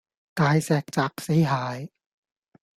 [0.33, 1.91] 大石砸死蟹